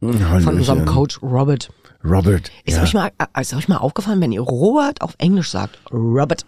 [0.00, 0.54] Von Hallöchen.
[0.58, 1.70] unserem Coach Robert.
[2.04, 2.50] Robert.
[2.64, 2.82] Ist, ja.
[2.82, 6.44] euch mal, äh, ist euch mal aufgefallen, wenn ihr Robert auf Englisch sagt, Robert,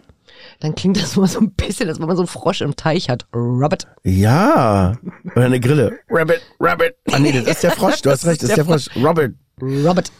[0.59, 3.09] dann klingt das immer so ein bisschen, als wenn man so einen Frosch im Teich
[3.09, 3.25] hat.
[3.33, 3.87] Robert.
[4.03, 4.93] ja.
[5.35, 5.97] Oder eine Grille.
[6.09, 6.95] Rabbit, Rabbit.
[7.11, 8.01] Ah nee, das ist der Frosch.
[8.03, 8.87] Du hast recht, das ist der Frosch.
[8.95, 9.33] Robert.
[9.61, 10.11] Robert.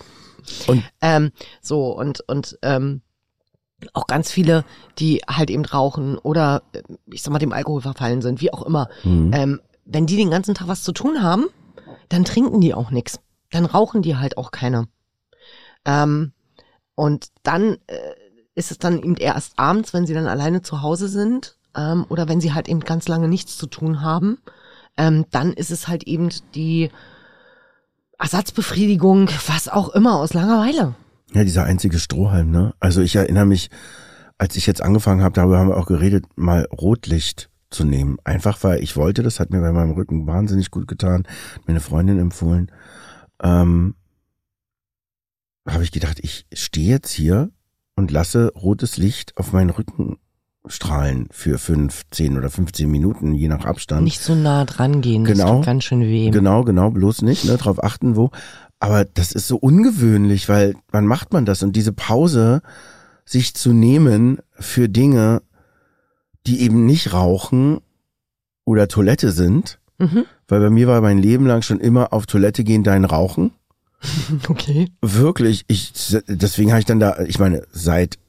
[0.67, 1.31] Und Ähm,
[1.61, 3.01] so, und, und, ähm,
[3.93, 4.65] auch ganz viele,
[4.97, 8.63] die halt eben rauchen oder äh, ich sag mal dem Alkohol verfallen sind, wie auch
[8.63, 8.89] immer.
[9.03, 9.31] Mhm.
[9.33, 11.45] Ähm, wenn die den ganzen Tag was zu tun haben,
[12.09, 13.19] dann trinken die auch nix.
[13.51, 14.87] Dann rauchen die halt auch keine.
[15.85, 16.33] Ähm,
[16.95, 17.97] und dann äh,
[18.55, 22.27] ist es dann eben erst abends, wenn sie dann alleine zu Hause sind ähm, oder
[22.27, 24.39] wenn sie halt eben ganz lange nichts zu tun haben.
[24.97, 26.89] Ähm, dann ist es halt eben die
[28.19, 30.95] Ersatzbefriedigung, was auch immer, aus Langeweile.
[31.33, 32.73] Ja, dieser einzige Strohhalm, ne?
[32.79, 33.69] Also ich erinnere mich,
[34.37, 38.17] als ich jetzt angefangen habe, darüber haben wir auch geredet, mal Rotlicht zu nehmen.
[38.23, 41.23] Einfach weil ich wollte, das hat mir bei meinem Rücken wahnsinnig gut getan,
[41.65, 42.71] mir eine Freundin empfohlen.
[43.41, 43.95] Ähm,
[45.67, 47.51] habe ich gedacht, ich stehe jetzt hier
[47.95, 50.17] und lasse rotes Licht auf meinen Rücken
[50.69, 54.03] strahlen für fünf, zehn oder 15 Minuten, je nach Abstand.
[54.03, 55.55] Nicht so nah dran gehen, das Genau.
[55.57, 56.29] tut ganz schön weh.
[56.29, 58.31] Genau, genau, bloß nicht, ne, drauf achten, wo.
[58.79, 61.63] Aber das ist so ungewöhnlich, weil wann macht man das?
[61.63, 62.61] Und diese Pause,
[63.25, 65.41] sich zu nehmen für Dinge,
[66.45, 67.79] die eben nicht rauchen
[68.65, 70.25] oder Toilette sind, Mhm.
[70.47, 73.51] weil bei mir war mein Leben lang schon immer auf Toilette gehen dein Rauchen.
[74.47, 74.89] Okay.
[75.01, 75.91] Wirklich, ich,
[76.27, 78.19] deswegen habe ich dann da, ich meine, seit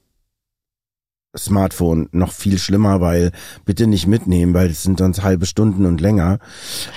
[1.37, 3.33] Smartphone noch viel schlimmer, weil
[3.65, 6.39] bitte nicht mitnehmen, weil es sind sonst halbe Stunden und länger.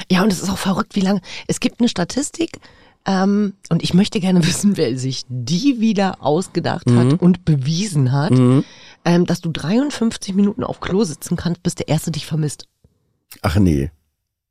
[0.10, 1.22] Ja, und es ist auch verrückt, wie lange.
[1.48, 2.60] Es gibt eine Statistik,
[3.06, 6.98] ähm, und ich möchte gerne wissen, wer sich die wieder ausgedacht Mhm.
[7.00, 11.88] hat und bewiesen hat, ähm, dass du 53 Minuten auf Klo sitzen kannst, bis der
[11.88, 12.68] Erste dich vermisst.
[13.42, 13.92] Ach nee.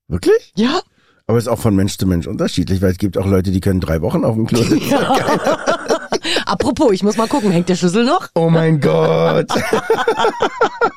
[0.08, 0.52] Wirklich?
[0.56, 0.80] Ja.
[1.28, 3.60] Aber es ist auch von Mensch zu Mensch unterschiedlich, weil es gibt auch Leute, die
[3.60, 4.96] können drei Wochen auf dem Klo sitzen.
[6.46, 8.28] Apropos, ich muss mal gucken, hängt der Schlüssel noch?
[8.34, 9.48] Oh mein Gott.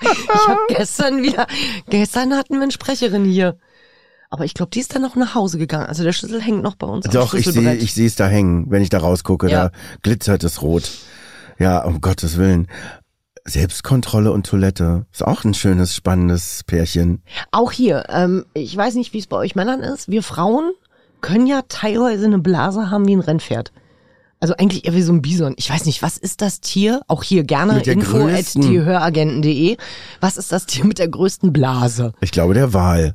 [0.02, 1.48] Ich habe gestern wieder,
[1.90, 3.58] gestern hatten wir eine Sprecherin hier.
[4.30, 5.86] Aber ich glaube, die ist dann noch nach Hause gegangen.
[5.86, 8.66] Also der Schlüssel hängt noch bei uns Doch, ich sehe ich sehe es da hängen,
[8.70, 9.70] wenn ich da rausgucke, Ja.
[9.70, 10.90] da glitzert es rot.
[11.60, 12.68] Ja, um Gottes Willen.
[13.46, 15.06] Selbstkontrolle und Toilette.
[15.12, 17.22] Ist auch ein schönes, spannendes Pärchen.
[17.52, 20.10] Auch hier, ähm, ich weiß nicht, wie es bei euch Männern ist.
[20.10, 20.72] Wir Frauen
[21.22, 23.72] können ja teilweise eine Blase haben wie ein Rennpferd.
[24.44, 25.54] Also eigentlich eher wie so ein Bison.
[25.56, 27.00] Ich weiß nicht, was ist das Tier?
[27.08, 29.78] Auch hier gerne Mit der info at größten- diehöragenten.de.
[30.20, 32.12] Was ist das Tier mit der größten Blase?
[32.20, 33.14] Ich glaube, der Wal.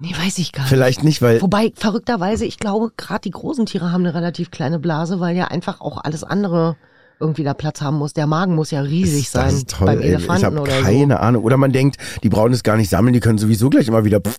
[0.00, 0.70] Nee, weiß ich gar nicht.
[0.70, 4.80] Vielleicht nicht, weil Wobei, verrückterweise, ich glaube, gerade die großen Tiere haben eine relativ kleine
[4.80, 6.74] Blase, weil ja einfach auch alles andere
[7.20, 8.12] irgendwie da Platz haben muss.
[8.12, 9.86] Der Magen muss ja riesig das sein ist toll.
[9.86, 10.08] beim ey.
[10.08, 11.44] Ich Elefanten habe keine Ahnung.
[11.44, 14.20] Oder man denkt, die brauchen es gar nicht sammeln, die können sowieso gleich immer wieder.
[14.20, 14.36] Pff,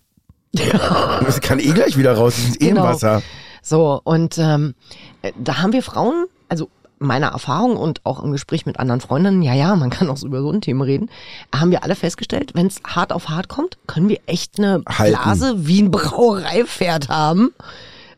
[1.25, 2.36] das kann eh gleich wieder raus.
[2.36, 2.81] Die sind eh Genau.
[2.83, 3.19] im Wasser.
[3.19, 3.23] so.
[3.63, 4.75] So, und ähm,
[5.16, 9.41] äh, da haben wir Frauen, also meiner Erfahrung und auch im Gespräch mit anderen Freundinnen,
[9.41, 11.10] ja, ja, man kann auch so über so ein Thema reden,
[11.53, 15.15] haben wir alle festgestellt, wenn es hart auf hart kommt, können wir echt eine Halten.
[15.15, 17.53] Blase wie ein Brauereipferd haben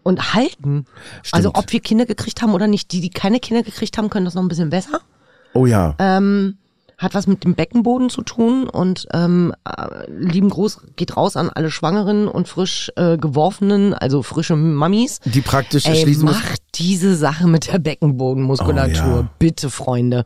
[0.03, 0.85] und halten.
[1.31, 4.25] Also ob wir Kinder gekriegt haben oder nicht, die, die keine Kinder gekriegt haben, können
[4.25, 5.01] das noch ein bisschen besser.
[5.53, 5.95] Oh ja.
[5.99, 6.57] Ähm,
[6.97, 11.49] hat was mit dem Beckenboden zu tun und ähm, äh, lieben Gruß geht raus an
[11.49, 15.21] alle Schwangeren und frisch äh, geworfenen, also frische Mamis.
[15.23, 19.29] Die praktisch Ey, schließen macht diese Sache mit der Beckenbodenmuskulatur, Oh ja.
[19.39, 20.25] bitte Freunde.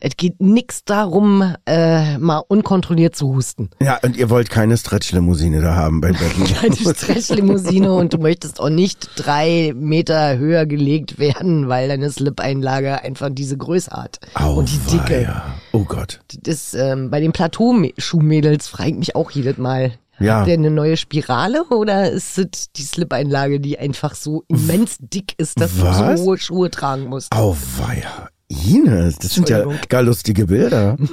[0.00, 3.70] Es geht nix darum, äh, mal unkontrolliert zu husten.
[3.80, 6.44] Ja, und ihr wollt keine Stretch-Limousine da haben bei Betten.
[6.60, 13.02] Keine Stretchlimousine und du möchtest auch nicht drei Meter höher gelegt werden, weil deine Slip-Einlage
[13.02, 14.20] einfach diese Größe hat.
[14.44, 15.32] und die Dicke.
[15.72, 16.20] Oh Gott.
[16.42, 19.92] Das ähm, bei den Plateau-Schuhmädels frage ich mich auch jedes Mal.
[20.18, 20.38] Ja.
[20.38, 25.34] Habt ihr eine neue Spirale oder ist es die Slip-Einlage, die einfach so immens dick
[25.38, 25.98] ist, dass Was?
[25.98, 27.32] du so hohe Schuhe tragen musst?
[27.32, 28.30] Auweia.
[28.48, 30.96] Ines, das sind ja gar lustige Bilder.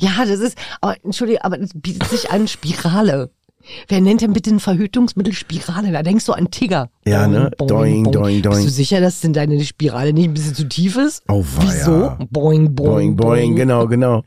[0.00, 3.30] Ja, das ist, aber, Entschuldigung, aber das bietet sich an Spirale.
[3.88, 5.92] Wer nennt denn bitte ein Verhütungsmittel Spirale?
[5.92, 6.90] Da denkst du an Tigger.
[7.06, 7.50] Ja, ne?
[7.58, 8.56] Doing, doing, doing.
[8.56, 11.22] Bist du sicher, dass denn deine Spirale nicht ein bisschen zu tief ist?
[11.28, 11.46] Auweia.
[11.62, 12.16] Wieso?
[12.30, 14.22] Boing, boing, Boing, boing, genau, genau.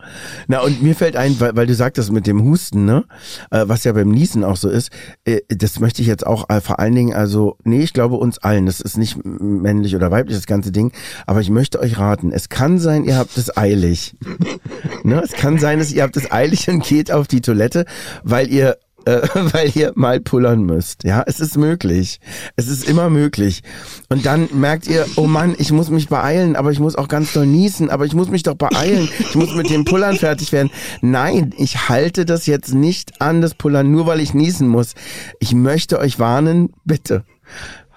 [0.47, 3.05] Na, und mir fällt ein, weil, weil du sagtest mit dem Husten, ne,
[3.51, 4.89] äh, was ja beim Niesen auch so ist,
[5.25, 8.39] äh, das möchte ich jetzt auch äh, vor allen Dingen, also, nee, ich glaube uns
[8.39, 10.91] allen, das ist nicht männlich oder weiblich, das ganze Ding,
[11.27, 14.15] aber ich möchte euch raten, es kann sein, ihr habt es eilig.
[15.03, 17.85] ne, es kann sein, dass ihr habt es eilig und geht auf die Toilette,
[18.23, 19.21] weil ihr äh,
[19.53, 21.03] weil ihr mal pullern müsst.
[21.03, 22.19] Ja, es ist möglich.
[22.55, 23.61] Es ist immer möglich.
[24.09, 27.33] Und dann merkt ihr, oh Mann, ich muss mich beeilen, aber ich muss auch ganz
[27.33, 29.09] doll niesen, aber ich muss mich doch beeilen.
[29.19, 30.71] Ich muss mit dem Pullern fertig werden.
[31.01, 34.93] Nein, ich halte das jetzt nicht an, das Pullern, nur weil ich niesen muss.
[35.39, 37.23] Ich möchte euch warnen, bitte,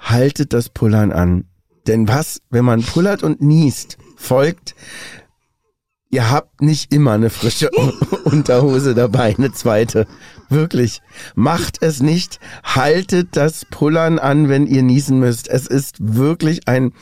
[0.01, 1.45] haltet das Pullern an.
[1.87, 4.75] Denn was, wenn man pullert und niest, folgt,
[6.11, 7.71] ihr habt nicht immer eine frische
[8.25, 10.07] Unterhose dabei, eine zweite.
[10.49, 11.03] Wirklich.
[11.35, 12.39] Macht es nicht.
[12.63, 15.49] Haltet das Pullern an, wenn ihr niesen müsst.
[15.49, 16.93] Es ist wirklich ein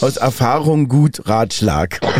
[0.00, 2.00] aus Erfahrung gut Ratschlag.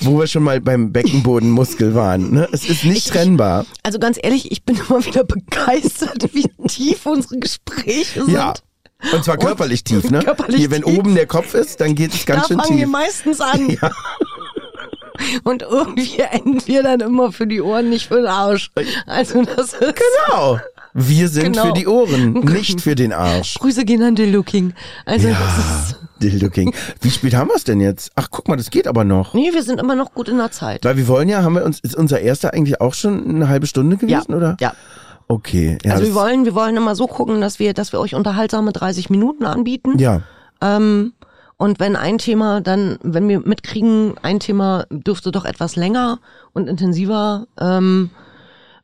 [0.00, 2.30] Wo wir schon mal beim Beckenbodenmuskel waren.
[2.32, 2.48] Ne?
[2.52, 3.66] Es ist nicht Ich- trennbar.
[3.82, 8.34] Also ganz ehrlich, ich bin immer wieder begeistert, wie tief unsere Gespräche sind.
[8.34, 8.54] Ja.
[9.12, 10.20] Und zwar körperlich tief, ne?
[10.24, 10.98] körperlich Hier, wenn tief.
[10.98, 12.92] oben der Kopf ist, dann geht es ganz da schön fangen wir tief.
[12.92, 13.76] meistens an.
[15.44, 18.70] Und irgendwie enden wir dann immer für die Ohren, nicht für den Arsch.
[19.06, 19.80] Also das ist...
[19.80, 20.58] Genau.
[20.96, 21.66] Wir sind Genau.
[21.66, 23.54] für die Ohren, nicht für den Arsch.
[23.58, 24.74] Grüße gehen an Dildo King.
[25.04, 25.46] Also das Ja,
[25.88, 25.96] ist...
[26.22, 26.72] Dildo King.
[27.00, 28.12] Wie spät haben wir es denn jetzt?
[28.14, 29.34] Ach, guck mal, das geht aber noch.
[29.34, 30.84] Nee, wir sind immer noch gut in der Zeit.
[30.84, 33.66] Weil wir wollen ja, haben wir uns, ist unser erster eigentlich auch schon eine halbe
[33.66, 34.56] Stunde Ja, gewesen, oder?
[34.60, 34.72] ja.
[35.26, 35.78] Okay.
[35.84, 38.14] Ja, Also wir das- wollen, wir wollen immer so gucken, dass wir, dass wir euch
[38.14, 39.98] unterhaltsame 30 Minuten anbieten.
[39.98, 40.22] Ja.
[40.60, 41.12] Ähm,
[41.56, 46.18] und wenn ein Thema dann, wenn wir mitkriegen, ein Thema dürfte doch etwas länger
[46.52, 48.10] und intensiver ähm,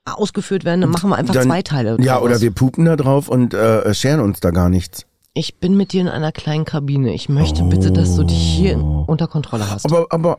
[0.04, 1.96] ausgeführt werden, dann machen wir einfach Dann- zwei Teile.
[2.00, 2.24] Ja, draus.
[2.24, 5.06] oder wir pupen da drauf und äh, scheren uns da gar nichts.
[5.33, 7.14] Ich bin mit dir in einer kleinen Kabine.
[7.14, 9.87] Ich möchte bitte, dass du dich hier unter Kontrolle hast.
[9.87, 10.38] Aber, aber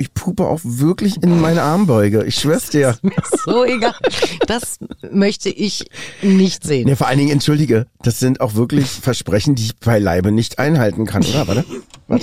[0.00, 2.24] ich pupe auch wirklich in meine Armbeuge.
[2.24, 2.96] Ich schwör's dir.
[3.02, 3.94] Mir ist so egal.
[4.46, 4.78] Das
[5.12, 5.84] möchte ich
[6.22, 6.88] nicht sehen.
[6.88, 11.04] Ja, vor allen Dingen, entschuldige, das sind auch wirklich Versprechen, die ich beileibe nicht einhalten
[11.04, 11.46] kann, oder?
[11.46, 11.64] Warte.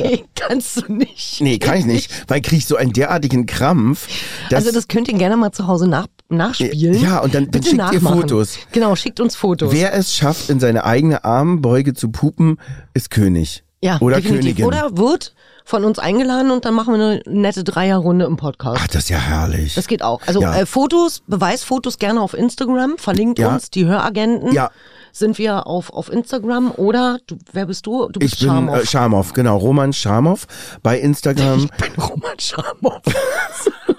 [0.03, 1.39] Nee, kannst du nicht.
[1.39, 4.07] Nee, kann ich nicht, weil krieg ich so einen derartigen Krampf.
[4.51, 6.99] Also das könnt ihr gerne mal zu Hause nach, nachspielen.
[6.99, 8.21] Ja, und dann- dann Bitte schickt ihr nachmachen.
[8.21, 8.57] Fotos.
[8.71, 9.71] Genau, schickt uns Fotos.
[9.71, 12.57] wer es schafft, in seine eigene Armbeuge zu pupen,
[12.95, 13.63] ist König.
[13.81, 14.57] Ja, Oder definitiv.
[14.57, 14.65] Königin.
[14.65, 15.33] Oder wird
[15.65, 18.79] von uns eingeladen und dann machen wir eine nette Dreierrunde im Podcast.
[18.81, 19.75] Ach, das ist ja herrlich.
[19.75, 20.21] Das geht auch.
[20.25, 20.55] Also Ja.
[20.55, 22.97] äh, Fotos, Beweisfotos gerne auf Instagram.
[22.97, 23.49] Verlinkt Ja.
[23.53, 24.53] uns die Höragenten.
[24.53, 24.71] Ja.
[25.11, 28.07] Sind wir auf, auf Instagram oder du, wer bist du?
[28.09, 30.47] Du bist ich bin äh, Scharmoff, genau, Roman Scharmoff
[30.83, 31.69] bei Instagram.
[31.79, 33.01] Ich bin Roman Scharmoff.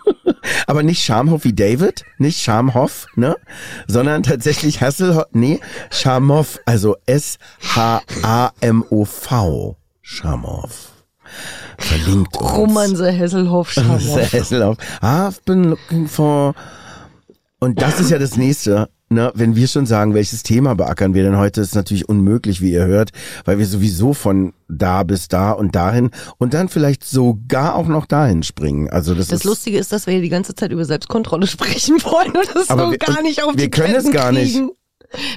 [0.67, 3.37] aber nicht Schamhoff wie David, nicht Schamhoff, ne?
[3.87, 8.17] Sondern tatsächlich Hasselhoff, nee, Scharmoff, also S-H-A-M-O-V.
[10.01, 10.93] Scharmoff.
[11.79, 12.53] Verlinkt uns.
[12.53, 14.33] Roman the Hesselhoff Scharmoff.
[14.33, 14.79] Hasselhoff.
[15.03, 16.55] I've been looking for.
[17.61, 18.89] Und das ist ja das nächste.
[19.11, 22.73] Ne, wenn wir schon sagen, welches Thema beackern wir denn heute, ist natürlich unmöglich, wie
[22.73, 23.11] ihr hört,
[23.47, 28.05] weil wir sowieso von da bis da und dahin und dann vielleicht sogar auch noch
[28.05, 28.91] dahin springen.
[28.91, 32.33] Also das, Das ist Lustige ist, dass wir die ganze Zeit über Selbstkontrolle sprechen wollen
[32.37, 34.53] und das so wir- gar nicht auf wir die können es Ketten gar nicht.
[34.57, 34.71] kriegen.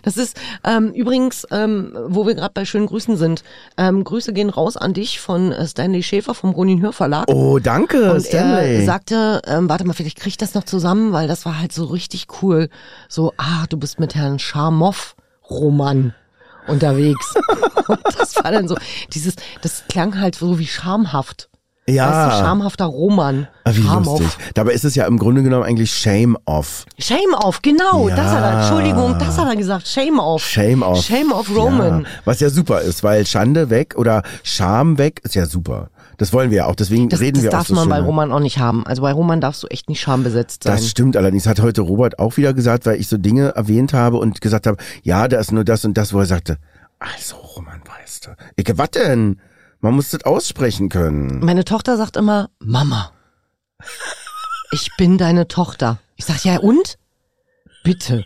[0.03, 3.43] Das ist ähm, übrigens, ähm, wo wir gerade bei schönen Grüßen sind.
[3.77, 7.29] Ähm, Grüße gehen raus an dich von äh, Stanley Schäfer vom Ronin Hörverlag.
[7.29, 8.79] Oh, danke, Und Stanley.
[8.79, 11.71] er sagte, ähm, warte mal, vielleicht krieg ich das noch zusammen, weil das war halt
[11.71, 12.69] so richtig cool.
[13.07, 15.15] So, ah, du bist mit Herrn Scharmoff
[15.49, 16.13] Roman
[16.67, 17.33] unterwegs.
[17.87, 18.75] Und das war dann so,
[19.13, 21.49] dieses, das klang halt so wie schamhaft.
[21.87, 23.47] Ja, Weißt du, schamhafter Roman.
[23.63, 24.19] Ah, wie Scharmoff.
[24.21, 24.37] lustig.
[24.53, 26.85] Dabei ist es ja im Grunde genommen eigentlich Shame Off.
[26.99, 28.15] Shame off, genau, Ja.
[28.15, 30.43] das hat er, Entschuldigung, das hat er gesagt, Shame off.
[30.43, 31.01] Shame Off.
[31.03, 32.01] Shame off Roman.
[32.03, 35.89] Ja, was ja super ist, weil Schande weg oder Scham weg ist ja super.
[36.17, 37.95] Das wollen wir ja auch, deswegen Das, reden das wir auch darf so man bei
[37.97, 38.05] schön.
[38.05, 38.85] Roman auch nicht haben.
[38.85, 40.75] Also bei Roman darfst du echt nicht schambesetzt sein.
[40.75, 44.17] Das stimmt allerdings, hat heute Robert auch wieder gesagt, weil ich so Dinge erwähnt habe
[44.17, 46.57] und gesagt habe, ja, da ist nur das und das, wo er sagte,
[46.99, 48.29] also Roman, weißt du.
[48.55, 49.39] Ich, was denn?
[49.81, 51.39] Man muss das aussprechen können.
[51.43, 53.11] Meine Tochter sagt immer, Mama,
[54.71, 55.99] ich bin deine Tochter.
[56.17, 56.99] Ich sag, ja und?
[57.83, 58.23] Bitte.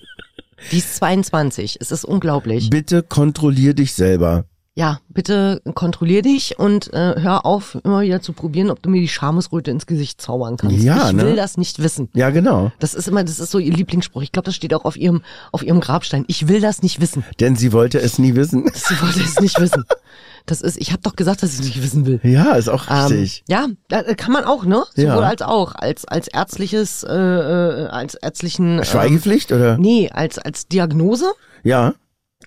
[0.74, 1.78] Die ist 22.
[1.80, 2.70] Es ist unglaublich.
[2.70, 4.44] Bitte kontrollier dich selber.
[4.78, 9.00] Ja, bitte kontrollier dich und äh, hör auf, immer wieder zu probieren, ob du mir
[9.00, 10.84] die Schamesröte ins Gesicht zaubern kannst.
[10.84, 11.24] Ja, ich ne?
[11.24, 12.10] will das nicht wissen.
[12.14, 12.74] Ja, genau.
[12.80, 14.22] Das ist immer, das ist so ihr Lieblingsspruch.
[14.22, 15.22] Ich glaube, das steht auch auf ihrem,
[15.54, 16.26] auf ihrem Grabstein.
[16.28, 17.24] Ich will das nicht wissen.
[17.40, 18.70] Denn sie wollte es nie wissen.
[18.74, 19.86] Sie wollte es nicht wissen.
[20.48, 22.20] Das ist, ich habe doch gesagt, dass ich es nicht wissen will.
[22.24, 23.44] Ja, ist auch Ähm, richtig.
[23.50, 24.84] ja, da kann man auch, ne?
[24.96, 25.20] Sowohl Ja.
[25.20, 28.78] als auch, als als ärztliches, äh, äh, als ärztlichen.
[28.80, 29.78] Ähm, Schweigepflicht oder?
[29.78, 31.26] nee, als als Diagnose.
[31.64, 31.94] Ja,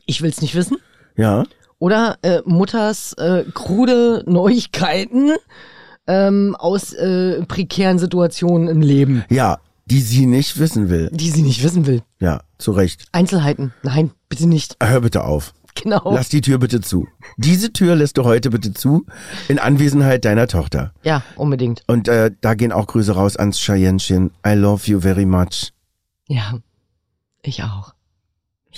[0.06, 0.76] Ich will's nicht wissen.
[1.16, 1.44] ja.
[1.80, 5.30] Oder äh, Mutters äh, krude Neuigkeiten
[6.08, 11.08] ähm, aus äh, prekären Situationen im Leben, Ja, die sie nicht wissen will.
[11.12, 12.02] die sie nicht wissen will.
[12.18, 13.04] Ja, zu Recht.
[13.12, 13.72] Einzelheiten.
[13.84, 14.76] Nein, bitte nicht.
[14.82, 15.54] Hör bitte auf.
[15.83, 16.12] Genau.
[16.12, 17.07] Lass die Tür bitte zu.
[17.37, 19.07] Diese Tür lässt du heute bitte zu,
[19.48, 20.92] in Anwesenheit deiner Tochter.
[21.04, 21.83] Ja, unbedingt.
[21.87, 24.33] Und äh, da gehen auch Grüße raus ans Cheyennechen.
[24.44, 25.72] I love you very much.
[26.26, 26.59] Ja,
[27.42, 27.94] ich auch.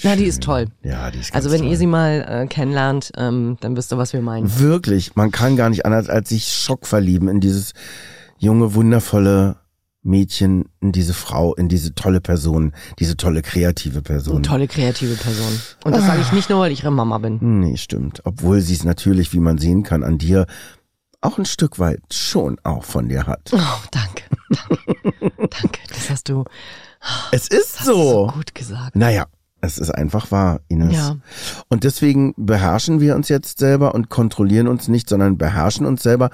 [0.02, 0.66] Na, die ist toll.
[0.82, 1.70] Ja, die ist Also wenn toll.
[1.70, 4.58] ihr sie mal äh, kennenlernt, ähm, dann wisst ihr, was wir meinen.
[4.58, 7.72] Wirklich, man kann gar nicht anders als sich Schock verlieben in dieses
[8.38, 9.56] junge, wundervolle
[10.02, 14.36] Mädchen, in diese Frau, in diese tolle Person, diese tolle kreative Person.
[14.36, 15.60] Eine tolle kreative Person.
[15.84, 17.38] Und das sage ich nicht nur, weil ich ihre Mama bin.
[17.60, 18.22] Nee, stimmt.
[18.24, 20.46] Obwohl sie es natürlich, wie man sehen kann, an dir
[21.20, 23.50] auch ein Stück weit schon auch von dir hat.
[23.52, 23.58] Oh,
[23.90, 24.22] danke.
[24.48, 25.26] Danke.
[25.38, 25.80] danke.
[25.88, 26.44] Das hast du,
[27.30, 28.32] Es ist hast du so so.
[28.32, 28.96] gut gesagt.
[28.96, 29.26] Naja,
[29.60, 30.94] es ist einfach wahr, Ines.
[30.94, 31.16] Ja.
[31.68, 36.30] Und deswegen beherrschen wir uns jetzt selber und kontrollieren uns nicht, sondern beherrschen uns selber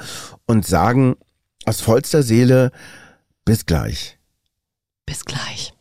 [0.46, 1.16] und sagen
[1.64, 2.70] aus vollster Seele,
[3.46, 4.18] bis gleich.
[5.06, 5.75] Bis gleich.